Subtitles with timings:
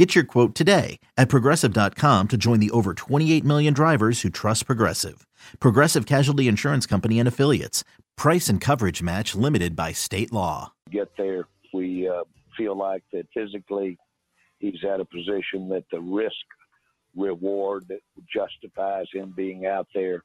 [0.00, 4.64] Get your quote today at progressive.com to join the over 28 million drivers who trust
[4.64, 5.26] Progressive.
[5.60, 7.84] Progressive Casualty Insurance Company and Affiliates.
[8.16, 10.72] Price and coverage match limited by state law.
[10.90, 11.48] Get there.
[11.74, 12.24] We uh,
[12.56, 13.98] feel like that physically
[14.58, 16.32] he's at a position that the risk
[17.14, 17.92] reward
[18.34, 20.24] justifies him being out there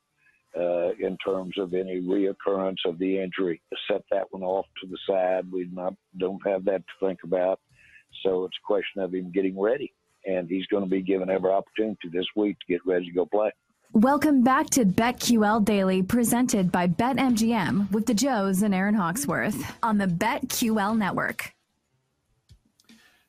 [0.57, 3.61] uh, in terms of any reoccurrence of the injury.
[3.91, 5.51] Set that one off to the side.
[5.51, 7.59] We not, don't have that to think about.
[8.23, 9.93] So it's a question of him getting ready.
[10.25, 13.25] And he's going to be given every opportunity this week to get ready to go
[13.25, 13.51] play.
[13.93, 19.99] Welcome back to BetQL Daily, presented by BetMGM with the Joes and Aaron Hawksworth on
[19.99, 21.53] the BetQL network.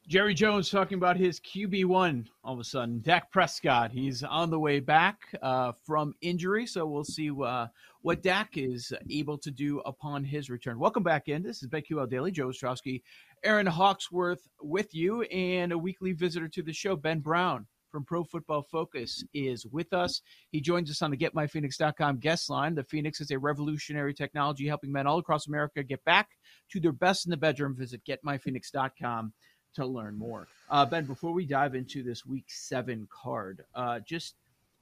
[0.09, 3.01] Jerry Jones talking about his QB1 all of a sudden.
[3.01, 7.67] Dak Prescott, he's on the way back uh, from injury, so we'll see uh,
[8.03, 10.79] what Dak is able to do upon his return.
[10.79, 11.43] Welcome back in.
[11.43, 12.31] This is BetQL Daily.
[12.31, 13.03] Joe Ostrowski,
[13.43, 18.23] Aaron Hawksworth with you, and a weekly visitor to the show, Ben Brown from Pro
[18.23, 20.23] Football Focus is with us.
[20.51, 22.77] He joins us on the GetMyPhoenix.com guest line.
[22.77, 26.29] The Phoenix is a revolutionary technology helping men all across America get back
[26.71, 27.75] to their best in the bedroom.
[27.77, 29.33] Visit GetMyPhoenix.com
[29.77, 30.49] to learn more.
[30.69, 34.35] Uh, ben, before we dive into this week seven card, uh, just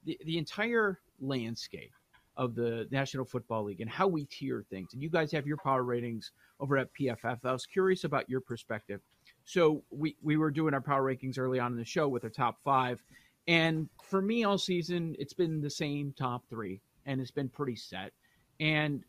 [0.05, 1.93] the, the entire landscape
[2.37, 4.93] of the National Football League and how we tier things.
[4.93, 7.39] And you guys have your power ratings over at PFF.
[7.45, 9.01] I was curious about your perspective.
[9.45, 12.31] So we, we were doing our power rankings early on in the show with our
[12.31, 13.03] top five.
[13.47, 17.77] And for me all season, it's been the same top three, and it's been pretty
[17.77, 18.13] set.
[18.59, 19.05] And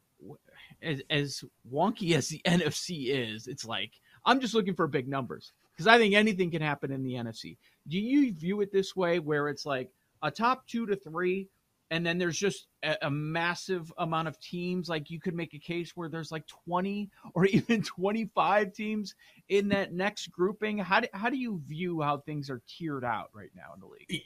[0.81, 3.91] as, as wonky as the NFC is, it's like
[4.25, 7.57] I'm just looking for big numbers because I think anything can happen in the NFC.
[7.87, 9.89] Do you view it this way, where it's like
[10.21, 11.49] a top two to three,
[11.91, 14.89] and then there's just a, a, massive amount of teams?
[14.89, 19.15] Like you could make a case where there's like 20 or even 25 teams
[19.49, 20.77] in that next grouping.
[20.77, 23.87] How do, how do you view how things are tiered out right now in the
[23.87, 24.23] league?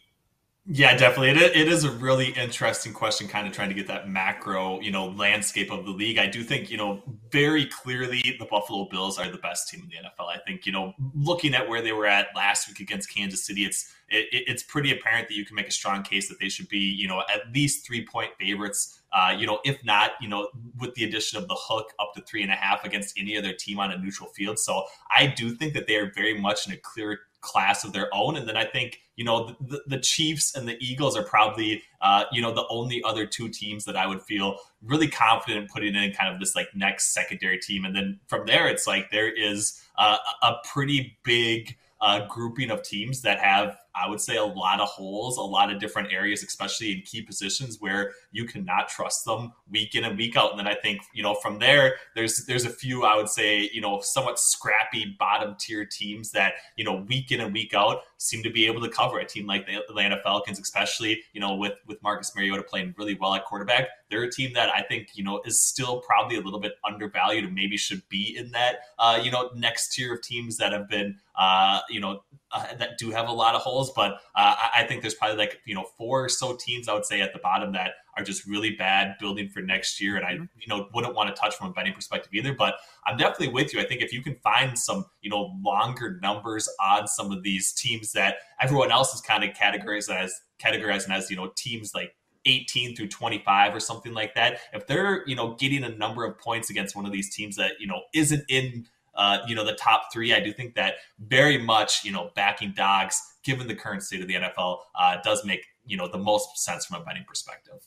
[0.72, 1.32] Yeah, definitely.
[1.32, 4.92] It, it is a really interesting question, kind of trying to get that macro, you
[4.92, 6.20] know, landscape of the league.
[6.20, 9.90] I do think, you know, very clearly the Buffalo Bills are the best team in
[9.90, 10.28] the NFL.
[10.28, 13.64] I think, you know, looking at where they were at last week against Kansas City,
[13.66, 16.70] it's it, it's pretty apparent that you can make a strong case that they should
[16.70, 19.02] be, you know, at least three point favorites.
[19.12, 20.50] Uh, you know, if not, you know,
[20.80, 23.54] with the addition of the hook up to three and a half against any other
[23.54, 24.60] team on a neutral field.
[24.60, 28.14] So I do think that they are very much in a clear class of their
[28.14, 28.36] own.
[28.36, 32.24] And then I think, you know, the, the Chiefs and the Eagles are probably, uh,
[32.32, 35.94] you know, the only other two teams that I would feel really confident in putting
[35.94, 37.84] in kind of this like next secondary team.
[37.84, 42.82] And then from there, it's like there is uh, a pretty big uh, grouping of
[42.82, 46.44] teams that have I would say a lot of holes, a lot of different areas,
[46.44, 50.52] especially in key positions where you cannot trust them week in and week out.
[50.52, 53.70] And then I think, you know, from there, there's there's a few I would say,
[53.74, 58.02] you know, somewhat scrappy bottom tier teams that, you know, week in and week out
[58.18, 61.56] seem to be able to cover a team like the Atlanta Falcons, especially, you know,
[61.56, 63.90] with with Marcus Mariota playing really well at quarterback.
[64.10, 67.46] They're a team that I think, you know, is still probably a little bit undervalued
[67.46, 70.90] and maybe should be in that uh, you know, next tier of teams that have
[70.90, 72.22] been uh, you know,
[72.52, 75.60] uh, that do have a lot of holes, but uh, I think there's probably like
[75.66, 78.46] you know four or so teams I would say at the bottom that are just
[78.48, 80.44] really bad building for next year, and I mm-hmm.
[80.60, 82.54] you know wouldn't want to touch from a betting perspective either.
[82.54, 83.80] But I'm definitely with you.
[83.80, 87.72] I think if you can find some you know longer numbers on some of these
[87.72, 92.16] teams that everyone else is kind of categorized as categorizing as you know teams like
[92.46, 96.38] 18 through 25 or something like that if they're you know getting a number of
[96.40, 98.86] points against one of these teams that you know isn't in
[99.20, 100.34] uh, you know, the top three.
[100.34, 104.28] I do think that very much, you know, backing dogs, given the current state of
[104.28, 107.82] the NFL, uh, does make, you know, the most sense from a betting perspective.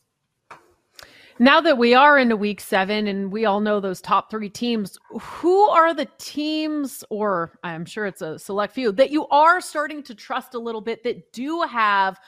[1.38, 4.98] Now that we are into week seven and we all know those top three teams,
[5.08, 10.02] who are the teams, or I'm sure it's a select few, that you are starting
[10.02, 12.20] to trust a little bit that do have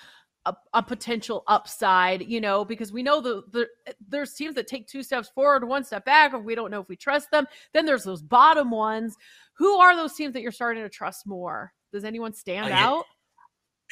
[0.46, 3.68] a, a, potential upside, you know, because we know the, the
[4.08, 6.88] there's teams that take two steps forward, one step back, and we don't know if
[6.88, 7.46] we trust them.
[7.72, 9.16] Then there's those bottom ones.
[9.56, 11.72] Who are those teams that you're starting to trust more?
[11.92, 13.04] Does anyone stand uh, out?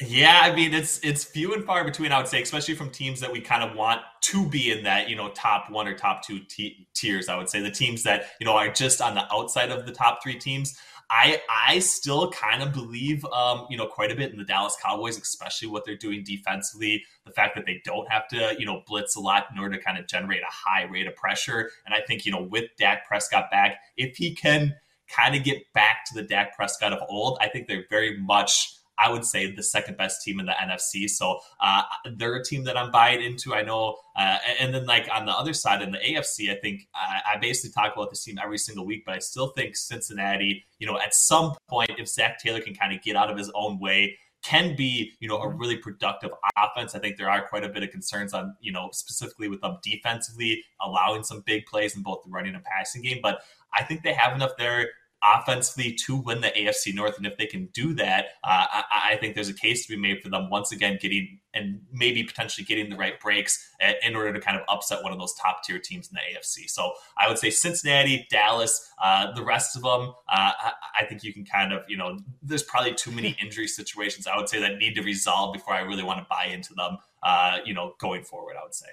[0.01, 2.11] Yeah, I mean it's it's few and far between.
[2.11, 5.07] I would say, especially from teams that we kind of want to be in that
[5.07, 7.29] you know top one or top two t- tiers.
[7.29, 9.91] I would say the teams that you know are just on the outside of the
[9.91, 10.77] top three teams.
[11.09, 14.75] I I still kind of believe um, you know quite a bit in the Dallas
[14.83, 17.03] Cowboys, especially what they're doing defensively.
[17.25, 19.83] The fact that they don't have to you know blitz a lot in order to
[19.83, 21.71] kind of generate a high rate of pressure.
[21.85, 24.75] And I think you know with Dak Prescott back, if he can
[25.07, 28.75] kind of get back to the Dak Prescott of old, I think they're very much
[28.97, 31.09] I would say the second best team in the NFC.
[31.09, 31.83] So uh,
[32.15, 33.53] they're a team that I'm buying into.
[33.53, 36.87] I know, uh, and then like on the other side in the AFC, I think
[36.93, 40.65] I, I basically talk about this team every single week, but I still think Cincinnati.
[40.79, 43.51] You know, at some point, if Zac Taylor can kind of get out of his
[43.55, 46.93] own way, can be, you know, a really productive offense.
[46.93, 49.77] I think there are quite a bit of concerns on, you know, specifically with them
[49.81, 53.19] defensively, allowing some big plays in both the running and passing game.
[53.23, 53.41] But
[53.73, 54.89] I think they have enough there
[55.23, 57.17] offensively to win the AFC North.
[57.17, 59.99] And if they can do that, uh, I, I, think there's a case to be
[59.99, 63.69] made for them once again getting and maybe potentially getting the right breaks
[64.03, 66.69] in order to kind of upset one of those top tier teams in the AFC.
[66.69, 70.71] So I would say Cincinnati, Dallas, uh, the rest of them, uh, I,
[71.01, 74.35] I, think you can kind of, you know, there's probably too many injury situations I
[74.35, 77.57] would say that need to resolve before I really want to buy into them, uh,
[77.65, 78.87] you know, going forward, I would say.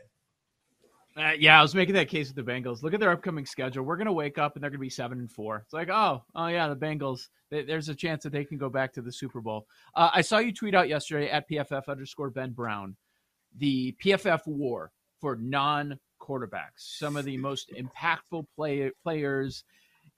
[1.16, 2.82] Uh, yeah, I was making that case with the Bengals.
[2.82, 3.84] Look at their upcoming schedule.
[3.84, 5.62] We're going to wake up and they're going to be seven and four.
[5.64, 7.28] It's like, oh, oh yeah, the Bengals.
[7.50, 9.66] They, there's a chance that they can go back to the Super Bowl.
[9.94, 12.96] Uh, I saw you tweet out yesterday at PFF underscore Ben Brown,
[13.58, 16.76] the PFF war for non quarterbacks.
[16.76, 19.64] Some of the most impactful play, players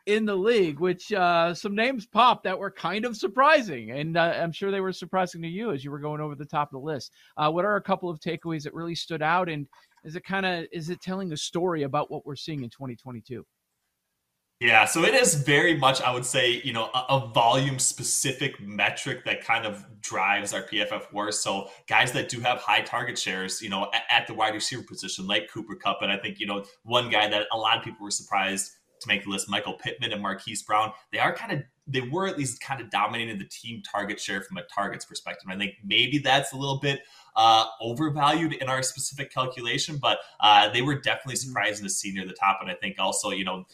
[0.07, 4.35] in the league, which uh, some names popped that were kind of surprising, and uh,
[4.37, 6.81] I'm sure they were surprising to you as you were going over the top of
[6.81, 7.13] the list.
[7.37, 9.67] Uh, what are a couple of takeaways that really stood out, and
[10.05, 13.45] is it kind of is it telling a story about what we're seeing in 2022?
[14.63, 18.61] Yeah, so it is very much, I would say, you know, a, a, volume specific
[18.61, 21.43] metric that kind of drives our PFF worse.
[21.43, 24.85] So guys that do have high target shares, you know, at, at the wide receiver
[24.85, 27.83] position, like Cooper Kupp, and I think you know one guy that a lot of
[27.83, 28.71] people were surprised
[29.01, 30.93] to make the list, Michael Pittman and Marquise Brown.
[31.11, 34.43] They are kind of they were at least kind of dominating the team target share
[34.43, 35.49] from a targets perspective.
[35.51, 37.01] I think maybe that's a little bit
[37.35, 41.49] uh, overvalued in our specific calculation, but uh, they were definitely mm-hmm.
[41.49, 42.59] surprising to see near the top.
[42.61, 43.65] And I think also, you know,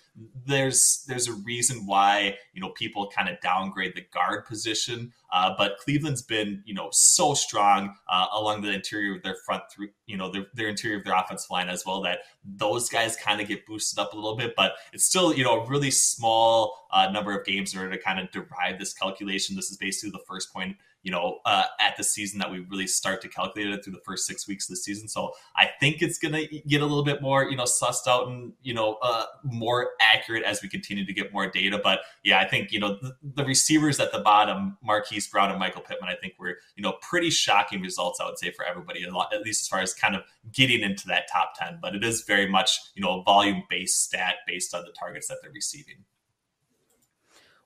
[0.46, 5.54] there's there's a reason why you know people kind of downgrade the guard position, uh,
[5.56, 9.88] but Cleveland's been you know so strong uh, along the interior of their front through
[10.06, 13.40] you know their, their interior of their offensive line as well that those guys kind
[13.40, 16.88] of get boosted up a little bit, but it's still you know a really small
[16.90, 19.56] uh, number of games in order to kind of derive this calculation.
[19.56, 20.76] This is basically the first point
[21.08, 24.00] you know, uh, at the season that we really start to calculate it through the
[24.04, 25.08] first six weeks of the season.
[25.08, 28.28] So I think it's going to get a little bit more, you know, sussed out
[28.28, 31.80] and, you know, uh, more accurate as we continue to get more data.
[31.82, 35.58] But yeah, I think, you know, the, the receivers at the bottom, Marquise Brown and
[35.58, 39.02] Michael Pittman, I think were, you know, pretty shocking results, I would say, for everybody,
[39.02, 41.78] at least as far as kind of getting into that top 10.
[41.80, 45.28] But it is very much, you know, a volume based stat based on the targets
[45.28, 46.04] that they're receiving.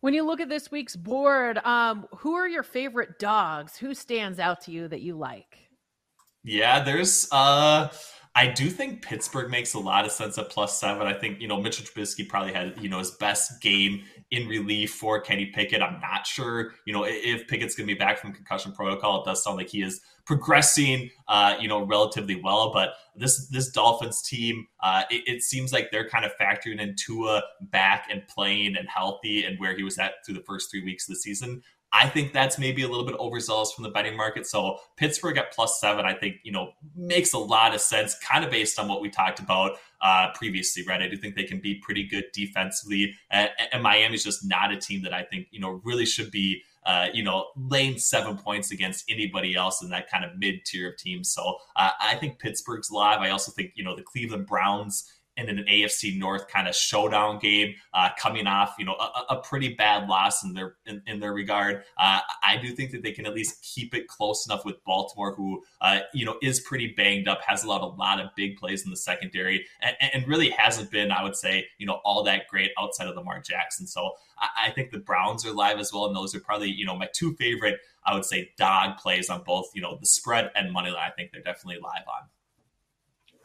[0.02, 3.76] When you look at this week's board, um, who are your favorite dogs?
[3.76, 5.56] Who stands out to you that you like?
[6.42, 7.88] Yeah, there's uh
[8.34, 11.06] I do think Pittsburgh makes a lot of sense at plus seven.
[11.06, 14.02] I think, you know, Mitchell Trubisky probably had, you know, his best game
[14.32, 15.82] in relief for Kenny Pickett.
[15.82, 19.22] I'm not sure, you know, if Pickett's going to be back from concussion protocol.
[19.22, 22.72] It does sound like he is progressing, uh, you know, relatively well.
[22.72, 26.96] But this this Dolphins team, uh, it, it, seems like they're kind of factoring in
[26.96, 30.82] Tua back and playing and healthy and where he was at through the first three
[30.82, 31.62] weeks of the season.
[31.92, 34.46] I think that's maybe a little bit overzealous from the betting market.
[34.46, 38.44] So Pittsburgh at plus seven, I think, you know, makes a lot of sense, kind
[38.44, 41.02] of based on what we talked about uh, previously, right?
[41.02, 43.14] I do think they can be pretty good defensively.
[43.30, 46.62] And, and Miami's just not a team that I think, you know, really should be
[46.84, 50.90] uh, you know, laying seven points against anybody else in that kind of mid tier
[50.90, 51.30] of teams.
[51.30, 53.20] So uh, I think Pittsburgh's live.
[53.20, 57.38] I also think, you know, the Cleveland Browns in an AFC North kind of showdown
[57.38, 61.20] game, uh, coming off you know a, a, pretty bad loss in their in, in
[61.20, 61.84] their regard.
[61.98, 65.34] Uh, I do think that they can at least keep it close enough with Baltimore,
[65.34, 68.56] who uh, you know is pretty banged up, has a lot a lot of big
[68.56, 72.22] plays in the secondary, and, and, really hasn't been, I would say, you know all
[72.24, 73.86] that great outside of Lamar Jackson.
[73.86, 76.84] So I, I think the Browns are live as well, and those are probably you
[76.84, 77.78] know my two favorite.
[78.04, 81.08] I would say dog plays on both, you know, the spread and money line.
[81.08, 82.28] I think they're definitely live on.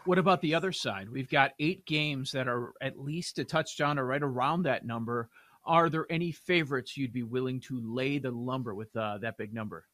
[0.08, 1.10] What about the other side?
[1.10, 5.30] We've got eight games that are at least a touchdown or right around that number.
[5.66, 9.54] Are there any favorites you'd be willing to lay the lumber with uh, that big
[9.54, 9.86] number?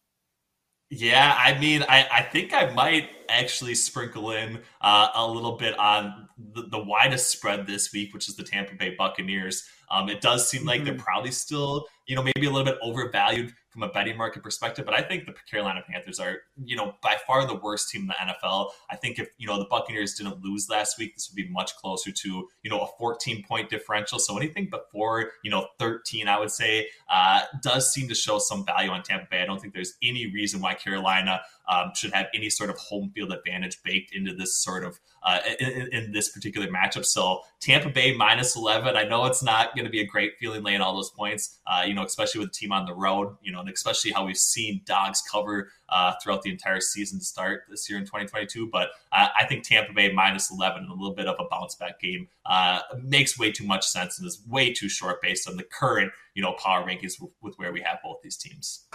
[0.91, 5.75] Yeah, I mean, I, I think I might actually sprinkle in uh, a little bit
[5.79, 9.67] on the, the, widest spread this week, which is the Tampa Bay Buccaneers.
[9.89, 10.89] Um, it does seem like mm-hmm.
[10.89, 14.85] they're probably still, you know, maybe a little bit overvalued from a betting market perspective.
[14.85, 18.07] But I think the Carolina Panthers are, you know, by far the worst team in
[18.07, 18.69] the NFL.
[18.91, 21.75] I think if, you know, the Buccaneers didn't lose last week, this would be much
[21.77, 24.19] closer to, you know, a 14 point differential.
[24.19, 28.63] So anything before, you know, 13, I would say, uh, does seem to show some
[28.63, 29.41] value on Tampa Bay.
[29.41, 33.11] I don't think there's any reason why Carolina um, should have any sort of home
[33.15, 37.05] field advantage baked into this sort of uh, in, in, this particular matchup.
[37.05, 38.97] So Tampa Bay minus 11.
[38.97, 41.83] I know it's not going to be a great feeling laying all those points, uh,
[41.85, 44.37] you know, especially with the team on the road, you know, and especially how we've
[44.37, 48.69] seen dogs cover uh, throughout the entire season to start this year in 2022.
[48.71, 51.99] But I think Tampa Bay minus 11, and a little bit of a bounce back
[51.99, 55.63] game, uh, makes way too much sense and is way too short based on the
[55.63, 58.85] current, you know, power rankings with, with where we have both these teams.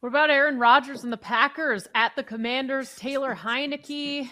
[0.00, 2.94] What about Aaron Rodgers and the Packers at the Commanders?
[2.96, 4.28] Taylor Heinicke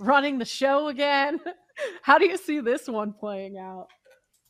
[0.00, 1.40] running the show again.
[2.02, 3.88] How do you see this one playing out?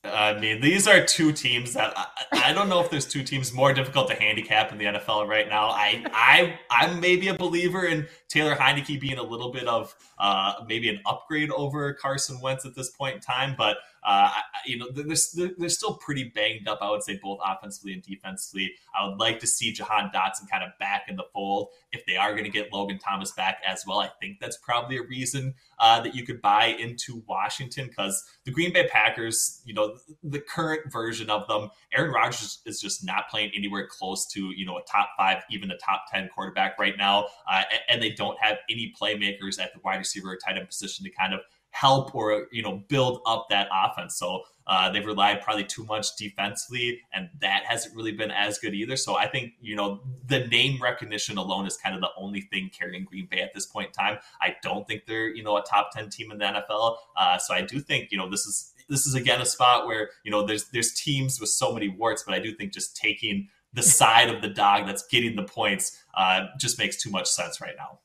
[0.04, 2.06] I mean, these are two teams that I,
[2.50, 5.48] I, don't know if there's two teams more difficult to handicap in the NFL right
[5.48, 5.68] now.
[5.68, 10.54] I I I'm maybe a believer in Taylor Heinicke being a little bit of uh,
[10.66, 14.30] maybe an upgrade over Carson Wentz at this point in time, but uh,
[14.66, 18.72] you know, they're, they're still pretty banged up, I would say, both offensively and defensively.
[18.98, 22.16] I would like to see Jahan Dotson kind of back in the fold if they
[22.16, 24.00] are going to get Logan Thomas back as well.
[24.00, 28.50] I think that's probably a reason uh, that you could buy into Washington because the
[28.50, 33.28] Green Bay Packers, you know, the current version of them, Aaron Rodgers is just not
[33.28, 36.96] playing anywhere close to, you know, a top five, even a top 10 quarterback right
[36.96, 37.26] now.
[37.50, 41.04] Uh, and they don't have any playmakers at the wide receiver or tight end position
[41.04, 41.40] to kind of
[41.72, 44.16] help or you know build up that offense.
[44.16, 48.74] So uh, they've relied probably too much defensively, and that hasn't really been as good
[48.74, 48.96] either.
[48.96, 52.70] So I think you know the name recognition alone is kind of the only thing
[52.78, 54.18] carrying Green Bay at this point in time.
[54.40, 56.96] I don't think they're you know a top ten team in the NFL.
[57.16, 60.10] Uh, so I do think you know this is this is again a spot where
[60.24, 63.48] you know there's there's teams with so many warts, but I do think just taking
[63.72, 67.60] the side of the dog that's getting the points uh, just makes too much sense
[67.60, 67.98] right now.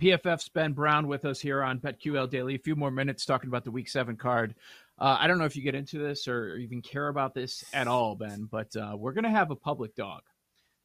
[0.00, 2.54] PFF's Ben Brown with us here on BetQL Daily.
[2.54, 4.54] A few more minutes talking about the Week Seven card.
[4.98, 7.86] Uh, I don't know if you get into this or even care about this at
[7.86, 10.22] all, Ben, but uh, we're going to have a public dog.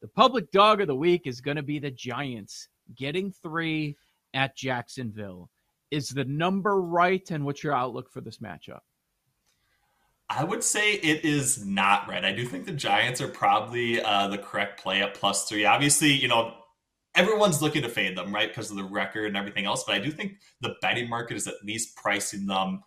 [0.02, 3.96] The public dog of the week is going to be the Giants getting three
[4.34, 5.48] at Jacksonville.
[5.90, 8.80] Is the number right, and what's your outlook for this matchup?
[10.28, 12.24] I would say it is not right.
[12.24, 15.64] I do think the Giants are probably uh, the correct play at plus three.
[15.64, 16.52] Obviously, you know,
[17.16, 18.48] everyone's looking to fade them, right?
[18.48, 19.84] Because of the record and everything else.
[19.84, 22.82] But I do think the betting market is at least pricing them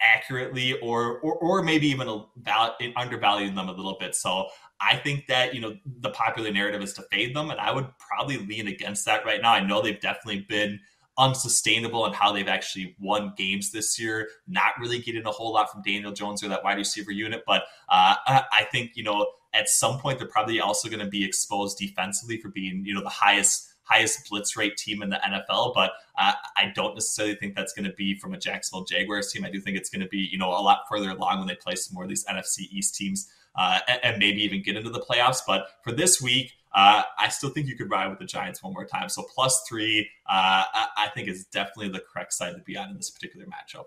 [0.00, 4.14] accurately or or, or maybe even a val- undervaluing them a little bit.
[4.14, 4.48] So
[4.80, 7.50] I think that, you know, the popular narrative is to fade them.
[7.50, 9.52] And I would probably lean against that right now.
[9.52, 10.80] I know they've definitely been
[11.16, 15.70] unsustainable in how they've actually won games this year, not really getting a whole lot
[15.70, 17.44] from Daniel Jones or that wide receiver unit.
[17.46, 19.24] But uh, I think, you know,
[19.54, 23.02] at some point they're probably also going to be exposed defensively for being, you know,
[23.02, 25.74] the highest highest blitz rate team in the NFL.
[25.74, 29.44] But uh, I don't necessarily think that's going to be from a Jacksonville Jaguars team.
[29.44, 31.54] I do think it's going to be, you know, a lot further along when they
[31.54, 34.90] play some more of these NFC East teams uh, and, and, maybe even get into
[34.90, 35.40] the playoffs.
[35.46, 38.72] But for this week, uh, I still think you could ride with the Giants one
[38.72, 39.08] more time.
[39.08, 42.90] So plus three, uh, I, I think is definitely the correct side to be on
[42.90, 43.84] in this particular matchup.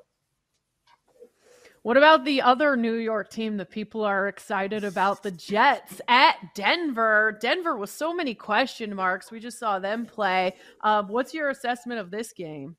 [1.84, 5.24] What about the other New York team that people are excited about?
[5.24, 7.38] The Jets at Denver.
[7.40, 9.32] Denver with so many question marks.
[9.32, 10.56] We just saw them play.
[10.82, 12.76] Um, what's your assessment of this game?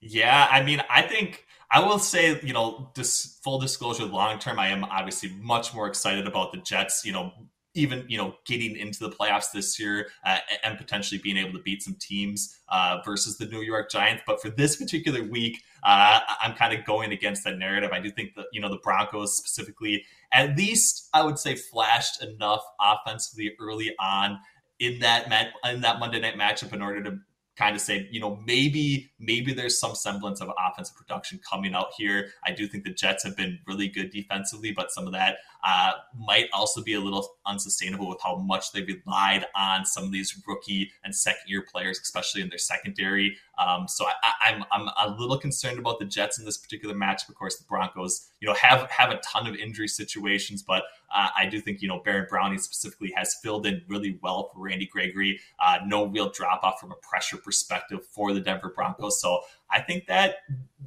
[0.00, 4.58] Yeah, I mean, I think I will say, you know, this full disclosure, long term,
[4.58, 7.32] I am obviously much more excited about the Jets, you know,
[7.74, 11.62] even you know getting into the playoffs this year uh, and potentially being able to
[11.62, 14.22] beat some teams uh, versus the New York Giants.
[14.26, 17.90] But for this particular week, uh, I'm kind of going against that narrative.
[17.92, 22.22] I do think that you know the Broncos specifically, at least I would say, flashed
[22.22, 24.38] enough offensively early on
[24.78, 27.18] in that mat- in that Monday night matchup in order to
[27.56, 31.88] kind of say, you know, maybe maybe there's some semblance of offensive production coming out
[31.96, 32.30] here.
[32.44, 35.92] I do think the Jets have been really good defensively, but some of that uh,
[36.18, 40.40] might also be a little unsustainable with how much they relied on some of these
[40.46, 43.36] rookie and second year players, especially in their secondary.
[43.58, 46.94] Um, so I, am I'm, I'm a little concerned about the Jets in this particular
[46.94, 47.28] match.
[47.28, 51.28] Of course, the Broncos, you know, have have a ton of injury situations, but uh,
[51.36, 54.86] I do think you know Baron Browning specifically has filled in really well for Randy
[54.86, 55.38] Gregory.
[55.60, 59.20] Uh, no real drop off from a pressure perspective for the Denver Broncos.
[59.20, 59.40] So
[59.70, 60.36] I think that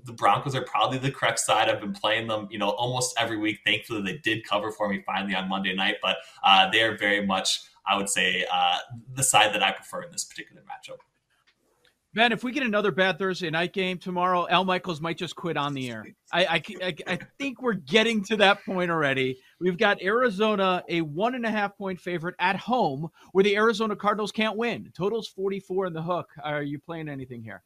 [0.06, 1.70] the Broncos are probably the correct side.
[1.70, 3.60] I've been playing them, you know, almost every week.
[3.66, 7.26] Thankfully, they did cover for me finally on Monday night, but uh, they are very
[7.26, 8.78] much, I would say, uh,
[9.16, 10.98] the side that I prefer in this particular matchup.
[12.16, 15.58] Ben, if we get another bad Thursday night game tomorrow, Al Michaels might just quit
[15.58, 16.06] on the air.
[16.32, 19.38] I, I, I, I think we're getting to that point already.
[19.60, 23.98] We've got Arizona, a one and a half point favorite at home, where the Arizona
[23.98, 24.94] Cardinals can't win.
[24.96, 26.30] Total's 44 in the hook.
[26.42, 27.64] Are you playing anything here?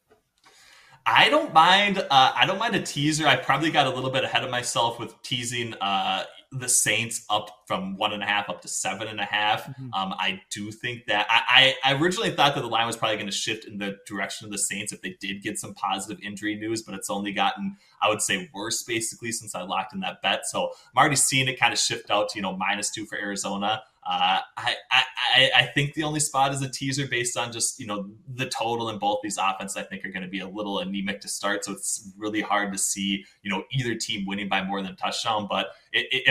[1.12, 1.98] I don't mind.
[1.98, 3.28] Uh, I don't mind a teaser.
[3.28, 5.74] I probably got a little bit ahead of myself with teasing.
[5.76, 9.66] Uh, the Saints up from one and a half up to seven and a half.
[9.66, 9.94] Mm-hmm.
[9.94, 13.28] Um, I do think that I, I, originally thought that the line was probably going
[13.28, 16.56] to shift in the direction of the Saints if they did get some positive injury
[16.56, 20.24] news, but it's only gotten, I would say, worse basically since I locked in that
[20.24, 20.48] bet.
[20.48, 23.18] So I'm already seeing it kind of shift out to, you know, minus two for
[23.18, 23.84] Arizona.
[24.10, 27.86] Uh, I, I, I think the only spot is a teaser based on just you
[27.86, 29.78] know the total in both these offenses.
[29.78, 32.72] I think are going to be a little anemic to start, so it's really hard
[32.72, 35.48] to see you know either team winning by more than touchdown.
[35.48, 35.68] But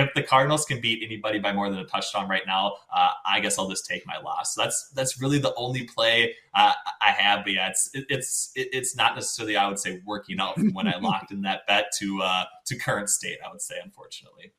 [0.08, 3.40] if the Cardinals can beat anybody by more than a touchdown right now, uh, I
[3.40, 4.54] guess I'll just take my loss.
[4.54, 7.44] So that's that's really the only play uh, I have.
[7.44, 10.72] But yeah, it's it, it's it, it's not necessarily I would say working out from
[10.72, 13.38] when I locked in that bet to uh, to current state.
[13.46, 14.52] I would say unfortunately.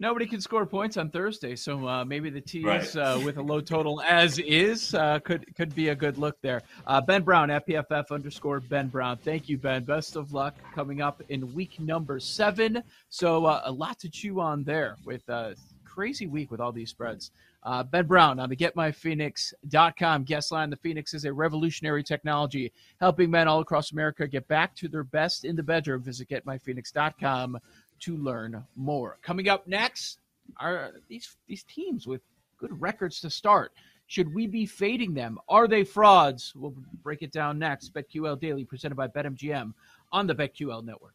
[0.00, 2.96] Nobody can score points on Thursday, so uh, maybe the tease right.
[2.96, 6.62] uh, with a low total as is uh, could could be a good look there.
[6.86, 9.16] Uh, ben Brown at PFF underscore Ben Brown.
[9.16, 9.82] Thank you, Ben.
[9.82, 12.80] Best of luck coming up in week number seven.
[13.08, 16.90] So uh, a lot to chew on there with a crazy week with all these
[16.90, 17.32] spreads.
[17.64, 20.70] Uh, ben Brown on the GetMyPhoenix.com guest line.
[20.70, 25.02] The Phoenix is a revolutionary technology helping men all across America get back to their
[25.02, 26.04] best in the bedroom.
[26.04, 27.58] Visit GetMyPhoenix.com
[28.00, 29.18] to learn more.
[29.22, 30.18] Coming up next
[30.58, 32.22] are these these teams with
[32.58, 33.72] good records to start.
[34.06, 35.38] Should we be fading them?
[35.48, 36.54] Are they frauds?
[36.56, 37.92] We'll break it down next.
[37.92, 39.74] BetQL Daily presented by BetMGM
[40.12, 41.14] on the BetQL network.